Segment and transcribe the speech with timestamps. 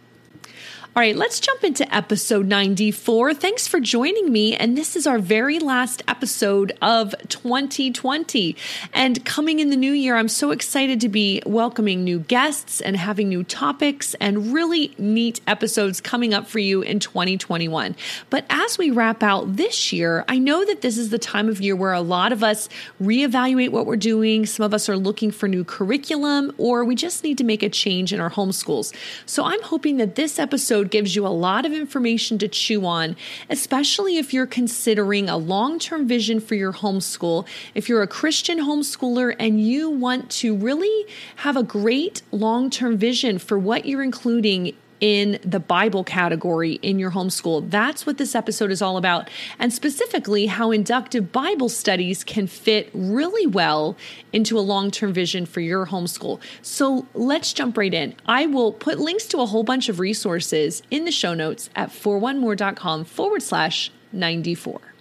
[0.94, 3.32] All right, let's jump into episode 94.
[3.32, 4.54] Thanks for joining me.
[4.54, 8.54] And this is our very last episode of 2020.
[8.92, 12.94] And coming in the new year, I'm so excited to be welcoming new guests and
[12.94, 17.96] having new topics and really neat episodes coming up for you in 2021.
[18.28, 21.62] But as we wrap out this year, I know that this is the time of
[21.62, 22.68] year where a lot of us
[23.02, 24.44] reevaluate what we're doing.
[24.44, 27.70] Some of us are looking for new curriculum, or we just need to make a
[27.70, 28.94] change in our homeschools.
[29.24, 32.84] So I'm hoping that this episode episode gives you a lot of information to chew
[32.84, 33.16] on,
[33.48, 37.46] especially if you're considering a long term vision for your homeschool.
[37.74, 41.06] If you're a Christian homeschooler and you want to really
[41.36, 46.98] have a great long term vision for what you're including in the Bible category in
[46.98, 47.68] your homeschool.
[47.68, 52.89] That's what this episode is all about, and specifically how inductive Bible studies can fit
[52.95, 53.96] really well
[54.33, 56.41] into a long term vision for your homeschool.
[56.62, 58.14] So let's jump right in.
[58.27, 61.91] I will put links to a whole bunch of resources in the show notes at
[61.91, 64.92] 4onemore.com forward slash 94.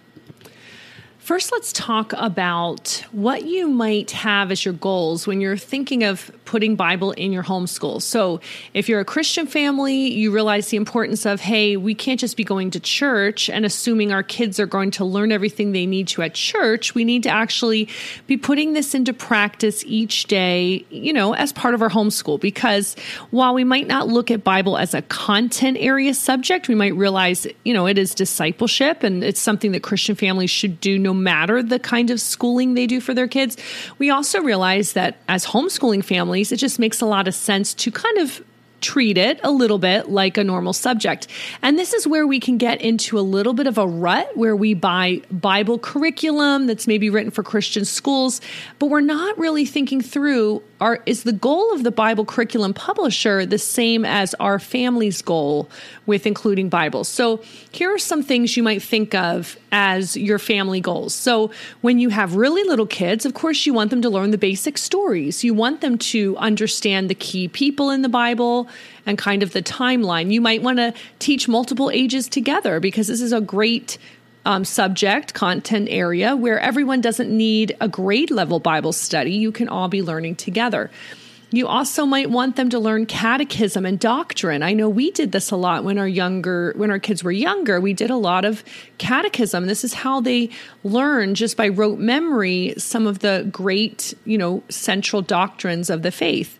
[1.22, 6.32] First, let's talk about what you might have as your goals when you're thinking of
[6.46, 8.02] putting Bible in your homeschool.
[8.02, 8.40] So,
[8.74, 12.42] if you're a Christian family, you realize the importance of, hey, we can't just be
[12.42, 16.22] going to church and assuming our kids are going to learn everything they need to
[16.22, 16.96] at church.
[16.96, 17.88] We need to actually
[18.26, 22.40] be putting this into practice each day, you know, as part of our homeschool.
[22.40, 22.96] Because
[23.30, 27.46] while we might not look at Bible as a content area subject, we might realize,
[27.64, 31.62] you know, it is discipleship and it's something that Christian families should do no matter
[31.62, 33.56] the kind of schooling they do for their kids.
[33.98, 37.90] We also realize that as homeschooling families, it just makes a lot of sense to
[37.90, 38.42] kind of
[38.82, 41.28] treat it a little bit like a normal subject.
[41.62, 44.56] And this is where we can get into a little bit of a rut where
[44.56, 48.40] we buy Bible curriculum that's maybe written for Christian schools,
[48.78, 53.46] but we're not really thinking through are, is the goal of the Bible curriculum publisher
[53.46, 55.70] the same as our family's goal
[56.06, 57.08] with including Bibles?
[57.08, 61.14] So here are some things you might think of as your family goals.
[61.14, 64.38] So when you have really little kids, of course, you want them to learn the
[64.38, 65.44] basic stories.
[65.44, 68.68] You want them to understand the key people in the Bible
[69.06, 70.32] and kind of the timeline.
[70.32, 73.98] You might want to teach multiple ages together because this is a great
[74.44, 79.32] um, subject content area where everyone doesn't need a grade level Bible study.
[79.32, 80.90] You can all be learning together.
[81.54, 84.62] You also might want them to learn catechism and doctrine.
[84.62, 87.78] I know we did this a lot when our younger when our kids were younger.
[87.78, 88.64] We did a lot of
[88.96, 89.66] catechism.
[89.66, 90.48] This is how they
[90.82, 96.10] learn just by rote memory some of the great, you know, central doctrines of the
[96.10, 96.58] faith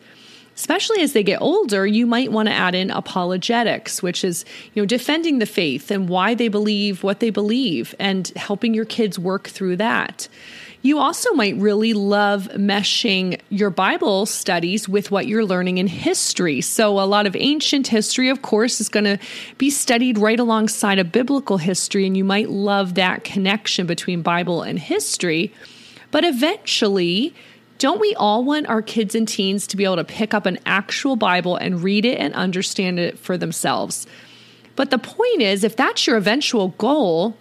[0.56, 4.44] especially as they get older, you might want to add in apologetics, which is,
[4.75, 8.84] you know, defending the faith and why they believe what they believe and helping your
[8.84, 10.28] kids work through that.
[10.84, 16.60] You also might really love meshing your Bible studies with what you're learning in history.
[16.60, 19.19] So, a lot of ancient history, of course, is going to
[19.58, 24.62] be studied right alongside of biblical history, and you might love that connection between Bible
[24.62, 25.54] and history.
[26.10, 27.32] But eventually,
[27.82, 30.56] Don't we all want our kids and teens to be able to pick up an
[30.67, 34.06] actual Bible and read it and understand it for themselves?
[34.76, 37.37] But the point is, if that's your eventual goal,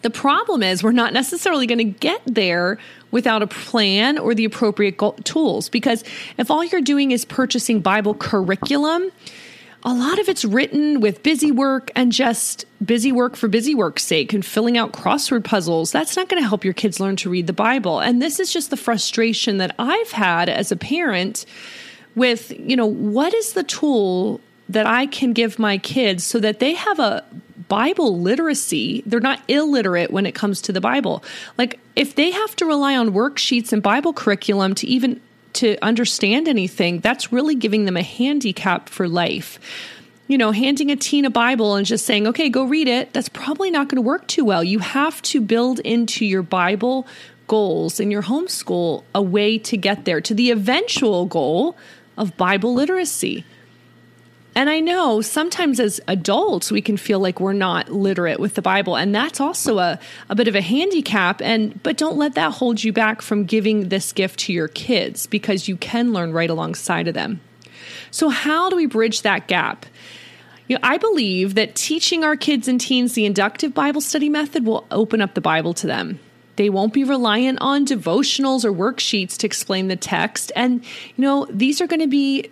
[0.00, 2.78] the problem is we're not necessarily going to get there
[3.10, 5.68] without a plan or the appropriate go- tools.
[5.68, 6.04] Because
[6.38, 9.10] if all you're doing is purchasing Bible curriculum,
[9.82, 14.02] a lot of it's written with busy work and just busy work for busy work's
[14.02, 15.90] sake and filling out crossword puzzles.
[15.90, 18.00] That's not going to help your kids learn to read the Bible.
[18.00, 21.46] And this is just the frustration that I've had as a parent
[22.14, 26.60] with, you know, what is the tool that I can give my kids so that
[26.60, 27.24] they have a
[27.68, 29.02] Bible literacy.
[29.06, 31.24] They're not illiterate when it comes to the Bible.
[31.56, 35.20] Like if they have to rely on worksheets and Bible curriculum to even
[35.54, 39.58] to understand anything, that's really giving them a handicap for life.
[40.28, 43.28] You know, handing a teen a Bible and just saying, okay, go read it, that's
[43.28, 44.62] probably not going to work too well.
[44.62, 47.06] You have to build into your Bible
[47.48, 51.76] goals in your homeschool a way to get there to the eventual goal
[52.16, 53.44] of Bible literacy.
[54.54, 58.62] And I know sometimes as adults, we can feel like we're not literate with the
[58.62, 58.96] Bible.
[58.96, 59.98] And that's also a,
[60.28, 61.40] a bit of a handicap.
[61.40, 65.26] And, but don't let that hold you back from giving this gift to your kids
[65.26, 67.40] because you can learn right alongside of them.
[68.10, 69.86] So, how do we bridge that gap?
[70.66, 74.66] You know, I believe that teaching our kids and teens the inductive Bible study method
[74.66, 76.18] will open up the Bible to them.
[76.56, 80.52] They won't be reliant on devotionals or worksheets to explain the text.
[80.54, 82.50] And, you know, these are going to be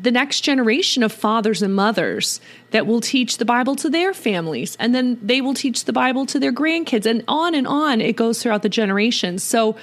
[0.00, 2.40] the next generation of fathers and mothers
[2.70, 6.24] that will teach the Bible to their families, and then they will teach the Bible
[6.26, 9.42] to their grandkids, and on and on it goes throughout the generations.
[9.42, 9.76] So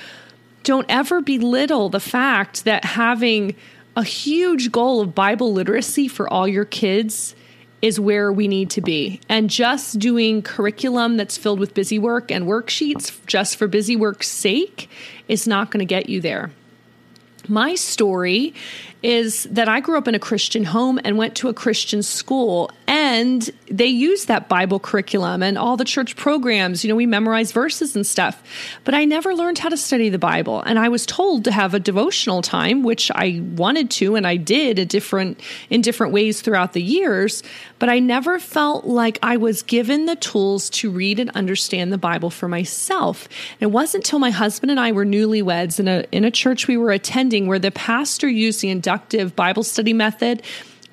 [0.64, 3.56] don't ever belittle the fact that having
[3.96, 7.36] a huge goal of Bible literacy for all your kids
[7.82, 9.22] is where we need to be.
[9.30, 14.28] And just doing curriculum that's filled with busy work and worksheets just for busy work's
[14.28, 14.90] sake
[15.28, 16.52] is not going to get you there.
[17.48, 18.54] My story
[19.02, 22.72] is that I grew up in a Christian home and went to a Christian school
[23.10, 26.84] and they use that Bible curriculum and all the church programs.
[26.84, 28.44] You know, we memorize verses and stuff,
[28.84, 30.62] but I never learned how to study the Bible.
[30.62, 34.36] And I was told to have a devotional time, which I wanted to, and I
[34.38, 35.42] did a different,
[35.72, 37.42] in different ways throughout the years,
[37.80, 41.98] but I never felt like I was given the tools to read and understand the
[41.98, 43.28] Bible for myself.
[43.60, 46.68] And it wasn't until my husband and I were newlyweds in a, in a church
[46.68, 50.44] we were attending where the pastor used the inductive Bible study method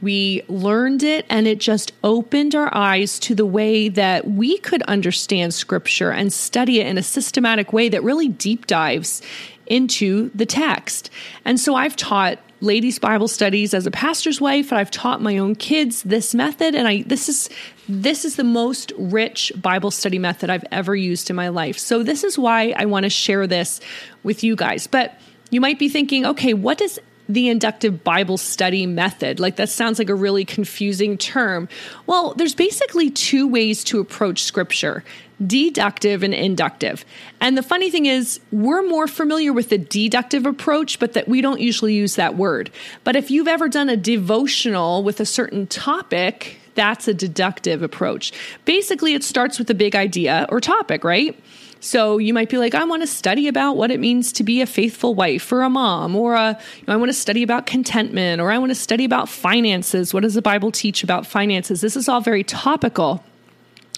[0.03, 4.83] we learned it and it just opened our eyes to the way that we could
[4.83, 9.23] understand scripture and study it in a systematic way that really deep dives
[9.67, 11.11] into the text.
[11.45, 15.39] And so I've taught ladies Bible studies as a pastor's wife and I've taught my
[15.39, 17.51] own kids this method and I this is
[17.89, 21.79] this is the most rich Bible study method I've ever used in my life.
[21.79, 23.81] So this is why I want to share this
[24.23, 24.87] with you guys.
[24.87, 25.19] But
[25.51, 29.40] you might be thinking, okay, what does the inductive Bible study method.
[29.40, 31.69] Like that sounds like a really confusing term.
[32.06, 35.05] Well, there's basically two ways to approach scripture
[35.46, 37.05] deductive and inductive.
[37.40, 41.43] And the funny thing is, we're more familiar with the deductive approach, but that we
[41.43, 42.70] don't usually use that word.
[43.05, 48.32] But if you've ever done a devotional with a certain topic, that's a deductive approach.
[48.64, 51.38] Basically, it starts with a big idea or topic, right?
[51.81, 54.61] So you might be like, I want to study about what it means to be
[54.61, 57.67] a faithful wife or a mom, or a, you know, I want to study about
[57.67, 60.12] contentment, or I want to study about finances.
[60.12, 61.80] What does the Bible teach about finances?
[61.80, 63.23] This is all very topical.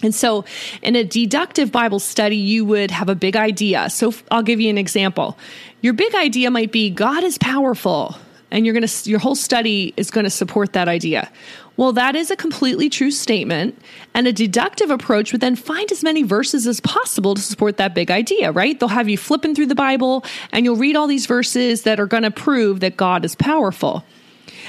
[0.01, 0.45] And so,
[0.81, 3.89] in a deductive Bible study, you would have a big idea.
[3.89, 5.37] So, I'll give you an example.
[5.81, 8.15] Your big idea might be God is powerful,
[8.51, 11.31] and you're going to your whole study is going to support that idea.
[11.77, 13.81] Well, that is a completely true statement.
[14.13, 17.95] And a deductive approach would then find as many verses as possible to support that
[17.95, 18.77] big idea, right?
[18.77, 22.05] They'll have you flipping through the Bible and you'll read all these verses that are
[22.05, 24.03] going to prove that God is powerful.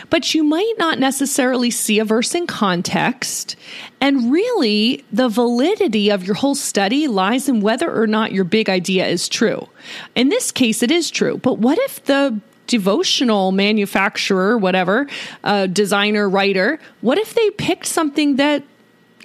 [0.08, 3.56] But you might not necessarily see a verse in context.
[4.00, 8.70] And really, the validity of your whole study lies in whether or not your big
[8.70, 9.68] idea is true.
[10.14, 11.38] In this case, it is true.
[11.38, 15.08] But what if the devotional manufacturer, whatever,
[15.42, 18.62] uh, designer, writer, what if they picked something that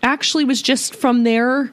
[0.02, 1.72] actually was just from their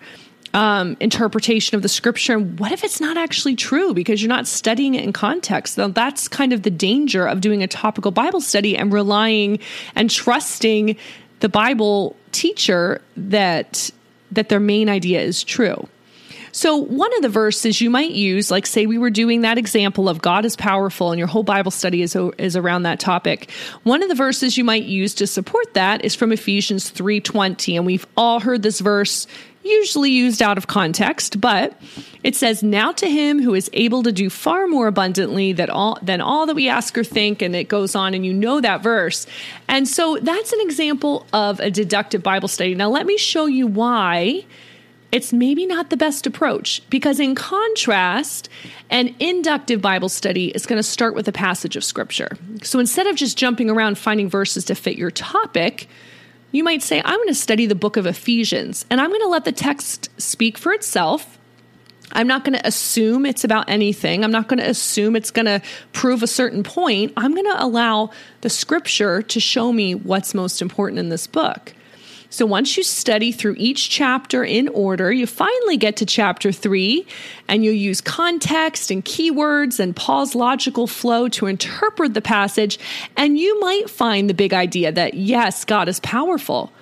[0.52, 2.34] um, interpretation of the scripture?
[2.34, 5.78] And what if it's not actually true because you're not studying it in context?
[5.78, 9.58] Now, that's kind of the danger of doing a topical Bible study and relying
[9.94, 10.94] and trusting
[11.40, 13.90] the Bible teacher that
[14.30, 15.88] that their main idea is true.
[16.52, 20.08] So, one of the verses you might use, like say we were doing that example
[20.08, 23.50] of God is powerful and your whole Bible study is, is around that topic.
[23.84, 27.86] One of the verses you might use to support that is from Ephesians 3:20 and
[27.86, 29.26] we've all heard this verse
[29.64, 31.80] usually used out of context, but
[32.22, 35.98] it says, Now to him who is able to do far more abundantly than all,
[36.02, 37.42] than all that we ask or think.
[37.42, 39.26] And it goes on, and you know that verse.
[39.68, 42.74] And so that's an example of a deductive Bible study.
[42.74, 44.44] Now, let me show you why
[45.12, 48.48] it's maybe not the best approach because, in contrast,
[48.88, 52.36] an inductive Bible study is going to start with a passage of scripture.
[52.62, 55.86] So instead of just jumping around finding verses to fit your topic,
[56.50, 59.28] you might say, I'm going to study the book of Ephesians and I'm going to
[59.28, 61.38] let the text speak for itself.
[62.12, 64.24] I'm not going to assume it's about anything.
[64.24, 67.12] I'm not going to assume it's going to prove a certain point.
[67.16, 68.10] I'm going to allow
[68.42, 71.74] the scripture to show me what's most important in this book.
[72.32, 77.06] So once you study through each chapter in order, you finally get to chapter three
[77.46, 82.78] and you'll use context and keywords and Paul's logical flow to interpret the passage.
[83.18, 86.72] And you might find the big idea that yes, God is powerful.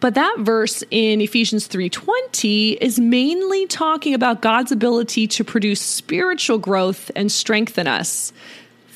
[0.00, 6.58] But that verse in Ephesians 3:20 is mainly talking about God's ability to produce spiritual
[6.58, 8.34] growth and strengthen us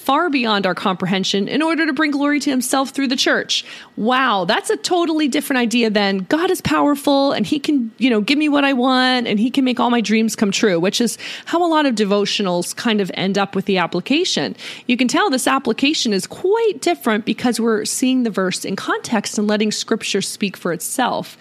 [0.07, 3.65] far beyond our comprehension in order to bring glory to himself through the church.
[3.97, 8.21] Wow, that's a totally different idea than God is powerful and he can, you know,
[8.21, 11.01] give me what I want and he can make all my dreams come true, which
[11.01, 14.55] is how a lot of devotionals kind of end up with the application.
[14.87, 19.39] You can tell this application is quite different because we're seeing the verse in context
[19.39, 21.37] and letting scripture speak for itself.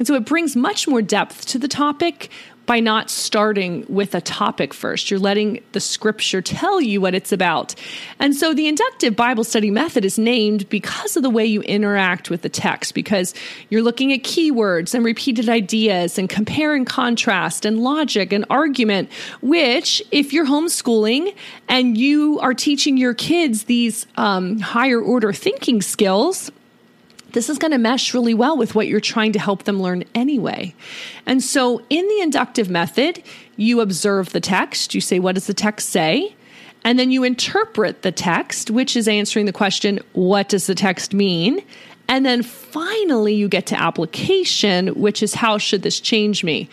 [0.00, 2.30] And so it brings much more depth to the topic
[2.68, 5.10] by not starting with a topic first.
[5.10, 7.74] You're letting the scripture tell you what it's about.
[8.18, 12.28] And so the inductive Bible study method is named because of the way you interact
[12.28, 13.32] with the text, because
[13.70, 19.10] you're looking at keywords and repeated ideas and compare and contrast and logic and argument,
[19.40, 21.34] which, if you're homeschooling
[21.68, 26.50] and you are teaching your kids these um, higher order thinking skills,
[27.32, 30.04] this is going to mesh really well with what you're trying to help them learn
[30.14, 30.74] anyway.
[31.26, 33.22] And so, in the inductive method,
[33.56, 36.34] you observe the text, you say, What does the text say?
[36.84, 41.12] And then you interpret the text, which is answering the question, What does the text
[41.12, 41.62] mean?
[42.08, 46.68] And then finally, you get to application, which is, How should this change me?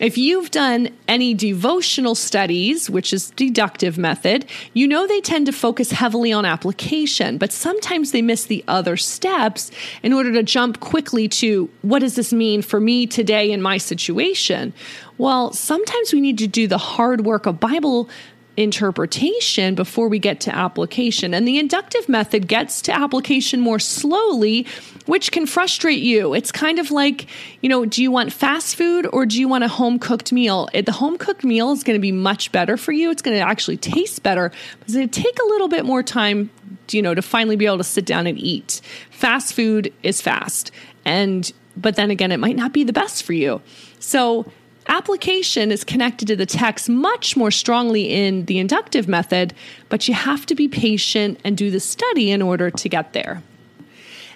[0.00, 5.52] If you've done any devotional studies, which is deductive method, you know they tend to
[5.52, 9.72] focus heavily on application, but sometimes they miss the other steps
[10.04, 13.76] in order to jump quickly to what does this mean for me today in my
[13.76, 14.72] situation?
[15.16, 18.08] Well, sometimes we need to do the hard work of Bible
[18.58, 21.32] interpretation before we get to application.
[21.32, 24.66] And the inductive method gets to application more slowly,
[25.06, 26.34] which can frustrate you.
[26.34, 27.26] It's kind of like,
[27.60, 30.68] you know, do you want fast food or do you want a home cooked meal?
[30.74, 33.12] The home cooked meal is going to be much better for you.
[33.12, 36.02] It's going to actually taste better, but it's going to take a little bit more
[36.02, 36.50] time,
[36.90, 38.80] you know, to finally be able to sit down and eat.
[39.10, 40.72] Fast food is fast.
[41.04, 43.62] And, but then again, it might not be the best for you.
[44.00, 44.50] So,
[44.88, 49.52] Application is connected to the text much more strongly in the inductive method,
[49.90, 53.42] but you have to be patient and do the study in order to get there.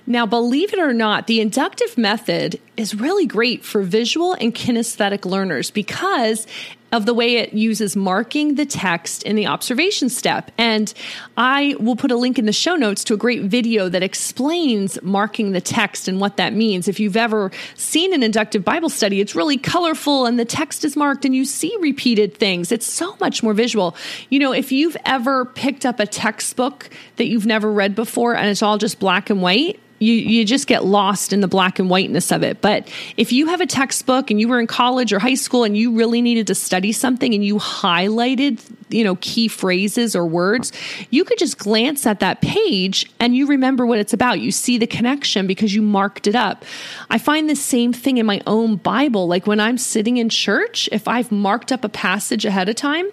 [0.06, 5.24] Now, believe it or not, the inductive method is really great for visual and kinesthetic
[5.24, 6.46] learners because
[6.92, 10.50] of the way it uses marking the text in the observation step.
[10.58, 10.92] And
[11.36, 15.02] I will put a link in the show notes to a great video that explains
[15.02, 16.88] marking the text and what that means.
[16.88, 20.94] If you've ever seen an inductive Bible study, it's really colorful and the text is
[20.94, 22.70] marked and you see repeated things.
[22.70, 23.96] It's so much more visual.
[24.28, 28.48] You know, if you've ever picked up a textbook that you've never read before and
[28.48, 31.88] it's all just black and white, you you just get lost in the black and
[31.88, 32.60] whiteness of it.
[32.60, 35.76] But if you have a textbook and you were in college or high school and
[35.76, 40.72] you really needed to study something and you highlighted, you know, key phrases or words,
[41.10, 44.40] you could just glance at that page and you remember what it's about.
[44.40, 46.64] You see the connection because you marked it up.
[47.08, 49.28] I find the same thing in my own Bible.
[49.28, 53.06] Like when I'm sitting in church, if I've marked up a passage ahead of time,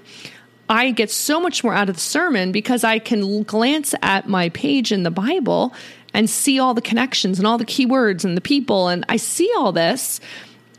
[0.69, 4.50] I get so much more out of the sermon because I can glance at my
[4.50, 5.74] page in the Bible
[6.13, 8.87] and see all the connections and all the keywords and the people.
[8.87, 10.19] And I see all this,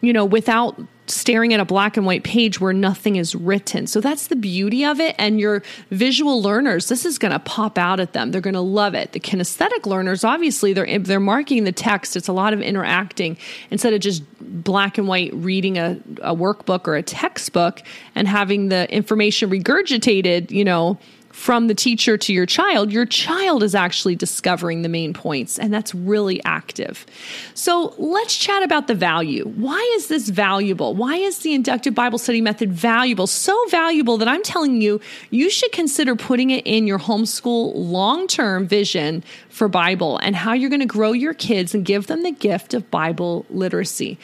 [0.00, 3.86] you know, without staring at a black and white page where nothing is written.
[3.86, 5.14] So that's the beauty of it.
[5.18, 8.30] And your visual learners, this is going to pop out at them.
[8.30, 9.12] They're going to love it.
[9.12, 12.16] The kinesthetic learners, obviously, they're they're marking the text.
[12.16, 13.36] It's a lot of interacting
[13.70, 17.82] instead of just black and white reading a, a workbook or a textbook
[18.14, 20.98] and having the information regurgitated, you know
[21.40, 25.72] from the teacher to your child, your child is actually discovering the main points, and
[25.72, 27.06] that's really active.
[27.54, 29.44] So let's chat about the value.
[29.56, 30.94] Why is this valuable?
[30.94, 33.26] Why is the inductive Bible study method valuable?
[33.26, 38.26] So valuable that I'm telling you, you should consider putting it in your homeschool long
[38.26, 42.22] term vision for Bible and how you're going to grow your kids and give them
[42.22, 44.18] the gift of Bible literacy.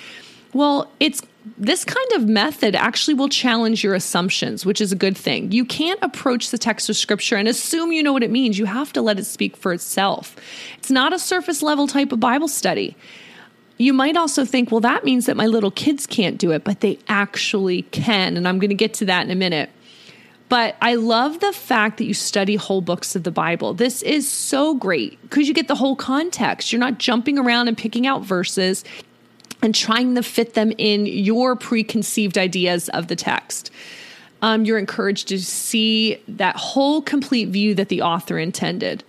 [0.53, 1.23] Well, it's
[1.57, 5.53] this kind of method actually will challenge your assumptions, which is a good thing.
[5.53, 8.59] You can't approach the text of scripture and assume you know what it means.
[8.59, 10.35] You have to let it speak for itself.
[10.79, 12.97] It's not a surface level type of Bible study.
[13.79, 16.81] You might also think, well, that means that my little kids can't do it, but
[16.81, 18.37] they actually can.
[18.37, 19.71] And I'm going to get to that in a minute.
[20.49, 23.75] But I love the fact that you study whole books of the Bible.
[23.75, 26.73] This is so great because you get the whole context.
[26.73, 28.85] You're not jumping around and picking out verses
[29.63, 33.71] and trying to fit them in your preconceived ideas of the text.
[34.43, 39.03] Um, you're encouraged to see that whole complete view that the author intended.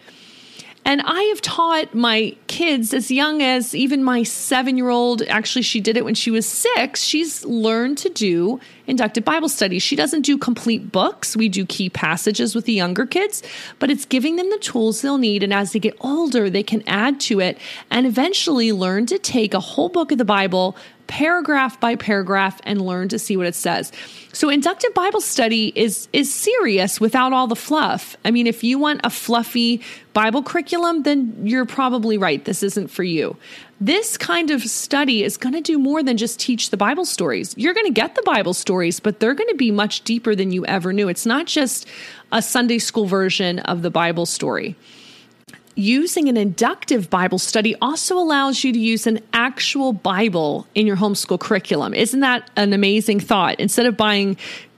[0.87, 5.63] And I have taught my kids as young as even my seven year old, actually,
[5.63, 7.03] she did it when she was six.
[7.03, 9.83] She's learned to do inductive Bible studies.
[9.83, 11.35] She doesn't do complete books.
[11.35, 13.43] We do key passages with the younger kids,
[13.79, 15.43] but it's giving them the tools they'll need.
[15.43, 17.57] And as they get older, they can add to it
[17.91, 22.81] and eventually learn to take a whole book of the Bible, paragraph by paragraph, and
[22.81, 23.91] learn to see what it says.
[24.33, 28.15] So inductive Bible study is is serious without all the fluff.
[28.23, 29.81] I mean, if you want a fluffy
[30.13, 32.43] Bible curriculum, then you're probably right.
[32.43, 33.35] This isn't for you.
[33.79, 37.53] This kind of study is going to do more than just teach the Bible stories.
[37.57, 40.51] You're going to get the Bible stories, but they're going to be much deeper than
[40.51, 41.07] you ever knew.
[41.07, 41.87] It's not just
[42.31, 44.75] a Sunday school version of the Bible story
[45.77, 50.97] using an inductive Bible study also allows you to use an actual Bible in your
[50.97, 51.93] homeschool curriculum.
[51.93, 53.59] Isn't that an amazing thought?
[53.59, 54.37] Instead of buying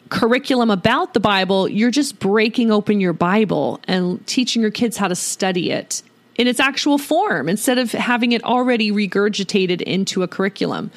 [0.09, 5.07] curriculum about the Bible, you're just breaking open your Bible and teaching your kids how
[5.07, 6.03] to study it
[6.35, 10.91] in its actual form instead of having it already regurgitated into a curriculum.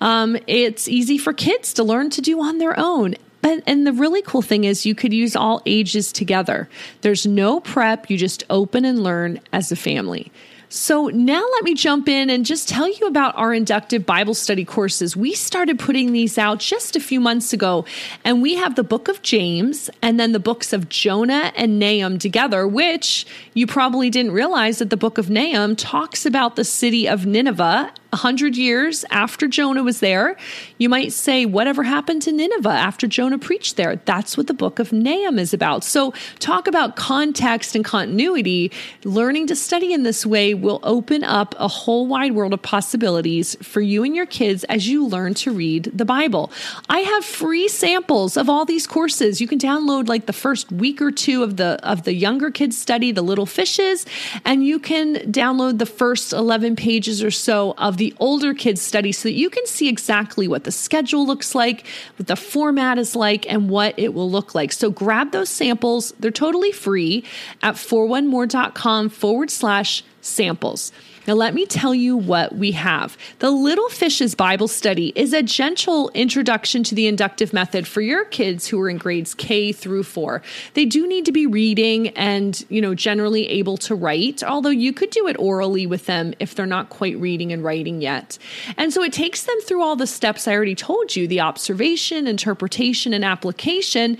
[0.00, 3.14] Um, it's easy for kids to learn to do on their own.
[3.42, 6.68] But and the really cool thing is you could use all ages together.
[7.00, 10.30] There's no prep, you just open and learn as a family.
[10.72, 14.64] So now let me jump in and just tell you about our inductive Bible study
[14.64, 15.16] courses.
[15.16, 17.84] We started putting these out just a few months ago,
[18.24, 22.20] and we have the book of James and then the books of Jonah and Nahum
[22.20, 27.08] together, which you probably didn't realize that the book of Nahum talks about the city
[27.08, 30.36] of Nineveh 100 years after Jonah was there,
[30.78, 33.96] you might say, Whatever happened to Nineveh after Jonah preached there?
[34.04, 35.84] That's what the book of Nahum is about.
[35.84, 38.72] So, talk about context and continuity.
[39.04, 43.56] Learning to study in this way will open up a whole wide world of possibilities
[43.62, 46.50] for you and your kids as you learn to read the Bible.
[46.88, 49.40] I have free samples of all these courses.
[49.40, 52.76] You can download like the first week or two of the of the younger kids
[52.76, 54.04] study, the little fishes,
[54.44, 59.12] and you can download the first 11 pages or so of the older kids study
[59.12, 61.86] so that you can see exactly what the schedule looks like,
[62.16, 64.72] what the format is like, and what it will look like.
[64.72, 66.14] So grab those samples.
[66.18, 67.24] They're totally free
[67.62, 70.92] at 4onemore.com forward slash samples.
[71.26, 73.16] Now, let me tell you what we have.
[73.40, 78.24] The Little Fishes Bible Study is a gentle introduction to the inductive method for your
[78.24, 80.42] kids who are in grades K through four.
[80.74, 84.92] They do need to be reading and, you know, generally able to write, although you
[84.92, 88.38] could do it orally with them if they're not quite reading and writing yet.
[88.76, 92.26] And so it takes them through all the steps I already told you the observation,
[92.26, 94.16] interpretation, and application.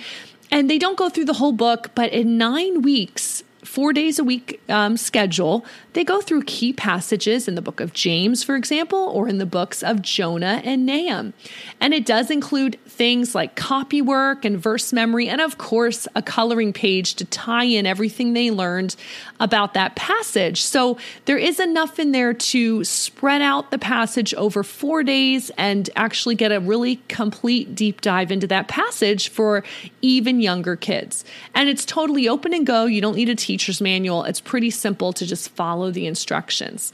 [0.51, 4.25] And they don't go through the whole book, but in nine weeks, four days a
[4.25, 8.99] week um, schedule, they go through key passages in the book of James, for example,
[8.99, 11.33] or in the books of Jonah and Nahum.
[11.81, 16.23] And it does include things like copy work and verse memory, and of course, a
[16.23, 18.95] coloring page to tie in everything they learned
[19.41, 20.63] about that passage.
[20.63, 25.89] So there is enough in there to spread out the passage over four days and
[25.97, 29.65] actually get a really complete deep dive into that passage for
[30.03, 31.25] even younger kids.
[31.55, 32.85] And it's totally open and go.
[32.85, 34.25] You don't need a teacher's manual.
[34.25, 36.93] It's pretty simple to just follow the instructions.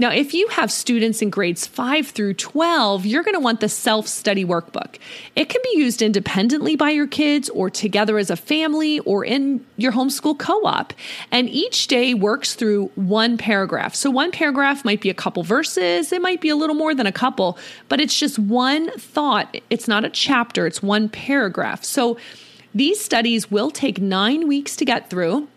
[0.00, 3.68] Now, if you have students in grades 5 through 12, you're going to want the
[3.68, 4.96] self study workbook.
[5.34, 9.64] It can be used independently by your kids or together as a family or in
[9.76, 10.92] your homeschool co op.
[11.32, 13.96] And each day works through one paragraph.
[13.96, 17.06] So, one paragraph might be a couple verses, it might be a little more than
[17.06, 19.56] a couple, but it's just one thought.
[19.68, 21.82] It's not a chapter, it's one paragraph.
[21.82, 22.18] So,
[22.72, 25.48] these studies will take nine weeks to get through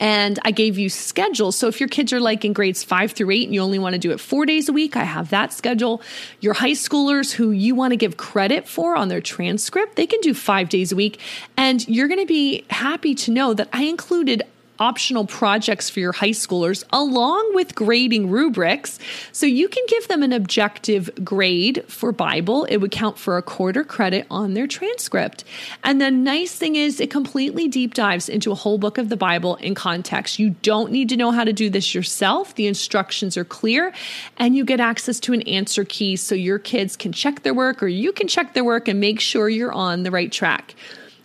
[0.00, 1.56] and I gave you schedules.
[1.56, 3.94] So if your kids are like in grades five through eight and you only want
[3.94, 6.02] to do it four days a week, I have that schedule.
[6.40, 10.20] Your high schoolers who you want to give credit for on their transcript, they can
[10.20, 11.20] do five days a week.
[11.56, 14.42] And you're going to be happy to know that I included
[14.78, 18.98] optional projects for your high schoolers along with grading rubrics.
[19.32, 22.64] So you can give them an objective grade for Bible.
[22.64, 25.44] It would count for a quarter credit on their transcript.
[25.84, 29.16] And the nice thing is, it completely deep dives into a whole book of the
[29.16, 30.38] Bible in context.
[30.38, 32.54] You don't need to know how to do this yourself.
[32.54, 33.92] The instructions are clear,
[34.38, 37.82] and you get access to an answer key so your kids can check their work
[37.82, 40.74] or you can check their work and make sure you're on the right track.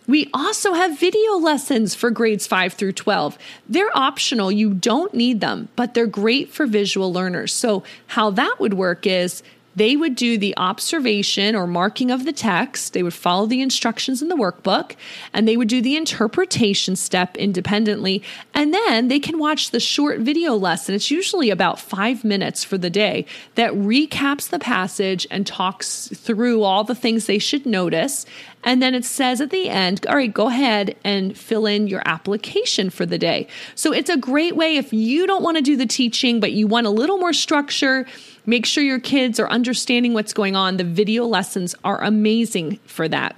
[0.06, 3.38] We also have video lessons for grades 5 through 12.
[3.68, 7.54] They're optional, you don't need them, but they're great for visual learners.
[7.54, 9.42] So, how that would work is
[9.74, 12.92] they would do the observation or marking of the text.
[12.92, 14.96] They would follow the instructions in the workbook
[15.32, 18.22] and they would do the interpretation step independently.
[18.52, 20.94] And then they can watch the short video lesson.
[20.94, 26.62] It's usually about five minutes for the day that recaps the passage and talks through
[26.62, 28.26] all the things they should notice.
[28.64, 32.02] And then it says at the end, all right, go ahead and fill in your
[32.04, 33.48] application for the day.
[33.74, 36.66] So it's a great way if you don't want to do the teaching, but you
[36.66, 38.06] want a little more structure
[38.44, 40.76] Make sure your kids are understanding what's going on.
[40.76, 43.36] The video lessons are amazing for that.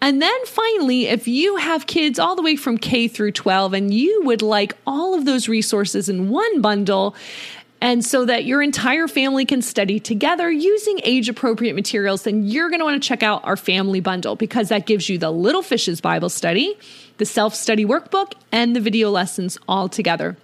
[0.00, 3.92] And then finally, if you have kids all the way from K through 12 and
[3.92, 7.16] you would like all of those resources in one bundle,
[7.80, 12.68] and so that your entire family can study together using age appropriate materials, then you're
[12.68, 15.62] going to want to check out our family bundle because that gives you the Little
[15.62, 16.76] Fishes Bible study,
[17.18, 20.36] the self study workbook, and the video lessons all together.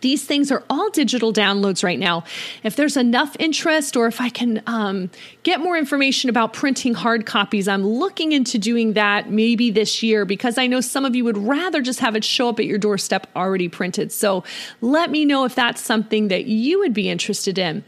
[0.00, 2.24] These things are all digital downloads right now.
[2.62, 5.10] If there's enough interest, or if I can um,
[5.42, 10.24] get more information about printing hard copies, I'm looking into doing that maybe this year
[10.24, 12.78] because I know some of you would rather just have it show up at your
[12.78, 14.12] doorstep already printed.
[14.12, 14.44] So
[14.80, 17.84] let me know if that's something that you would be interested in.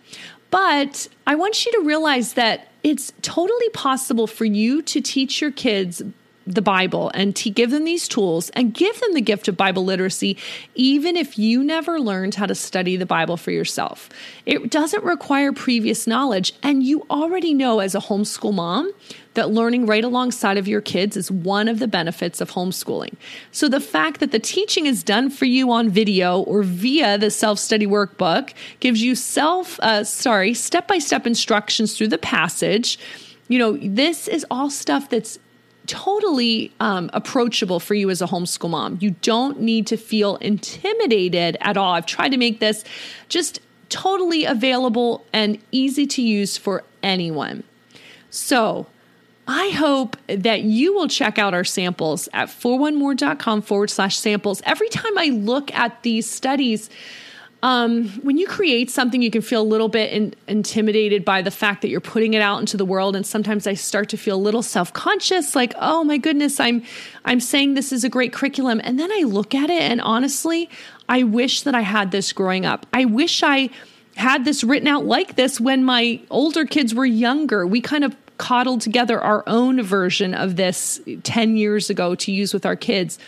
[0.51, 5.53] But I want you to realize that it's totally possible for you to teach your
[5.53, 6.03] kids
[6.47, 9.85] the Bible and to give them these tools and give them the gift of Bible
[9.85, 10.37] literacy,
[10.75, 14.09] even if you never learned how to study the Bible for yourself.
[14.47, 16.53] It doesn't require previous knowledge.
[16.63, 18.91] And you already know as a homeschool mom
[19.35, 23.15] that learning right alongside of your kids is one of the benefits of homeschooling.
[23.53, 27.31] So the fact that the teaching is done for you on video or via the
[27.31, 32.99] self-study workbook gives you self, uh, sorry, step-by-step instructions through the passage.
[33.47, 35.39] You know, this is all stuff that's
[35.91, 38.99] totally um, approachable for you as a homeschool mom.
[39.01, 41.95] You don't need to feel intimidated at all.
[41.95, 42.85] I've tried to make this
[43.29, 47.65] just totally available and easy to use for anyone.
[48.31, 48.87] So,
[49.49, 54.63] I hope that you will check out our samples at 4onemore.com forward slash samples.
[54.65, 56.89] Every time I look at these studies,
[57.63, 61.51] um, when you create something, you can feel a little bit in, intimidated by the
[61.51, 64.37] fact that you're putting it out into the world, and sometimes I start to feel
[64.37, 66.83] a little self conscious, like, oh my goodness, I'm
[67.25, 70.71] I'm saying this is a great curriculum, and then I look at it, and honestly,
[71.09, 72.87] I wish that I had this growing up.
[72.93, 73.69] I wish I
[74.17, 77.67] had this written out like this when my older kids were younger.
[77.67, 82.55] We kind of coddled together our own version of this 10 years ago to use
[82.55, 83.19] with our kids.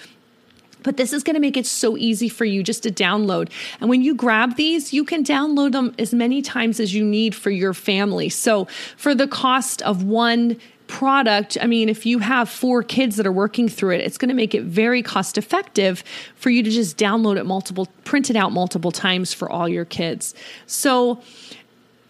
[0.82, 3.50] But this is going to make it so easy for you just to download.
[3.80, 7.34] And when you grab these, you can download them as many times as you need
[7.34, 8.28] for your family.
[8.28, 8.66] So
[8.96, 10.58] for the cost of one
[10.92, 14.28] product, I mean, if you have four kids that are working through it, it's going
[14.28, 18.36] to make it very cost effective for you to just download it multiple, print it
[18.36, 20.34] out multiple times for all your kids.
[20.66, 21.22] So,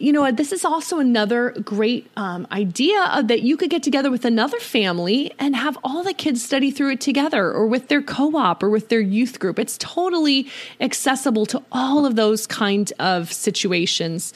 [0.02, 4.24] you know, this is also another great um, idea that you could get together with
[4.24, 8.36] another family and have all the kids study through it together or with their co
[8.36, 9.60] op or with their youth group.
[9.60, 10.48] It's totally
[10.80, 14.34] accessible to all of those kind of situations.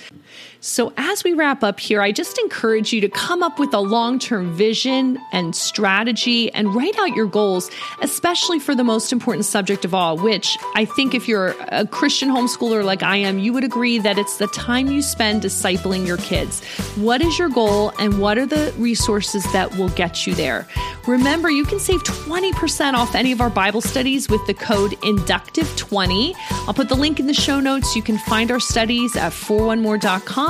[0.67, 3.79] So, as we wrap up here, I just encourage you to come up with a
[3.79, 7.71] long term vision and strategy and write out your goals,
[8.03, 12.31] especially for the most important subject of all, which I think if you're a Christian
[12.31, 16.17] homeschooler like I am, you would agree that it's the time you spend discipling your
[16.17, 16.65] kids.
[16.97, 20.67] What is your goal and what are the resources that will get you there?
[21.07, 26.35] Remember, you can save 20% off any of our Bible studies with the code INDUCTIVE20.
[26.67, 27.95] I'll put the link in the show notes.
[27.95, 29.33] You can find our studies at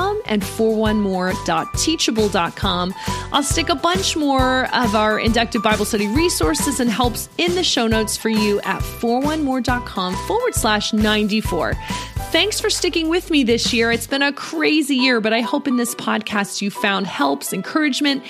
[0.07, 2.93] 4onemore.com and 4onemore.teachable.com.
[3.31, 7.63] I'll stick a bunch more of our inductive Bible study resources and helps in the
[7.63, 11.73] show notes for you at 4onemore.com forward slash 94.
[12.31, 13.89] Thanks for sticking with me this year.
[13.89, 18.21] It's been a crazy year, but I hope in this podcast you found helps, encouragement,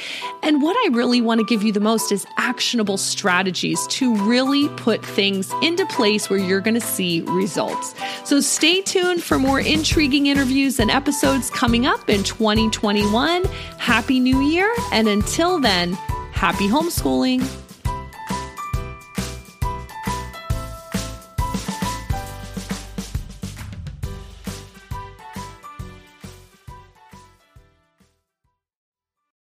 [0.43, 4.69] and what I really want to give you the most is actionable strategies to really
[4.77, 7.95] put things into place where you're going to see results.
[8.23, 13.43] So stay tuned for more intriguing interviews and episodes coming up in 2021.
[13.77, 15.91] Happy New Year, and until then,
[16.31, 17.66] happy homeschooling.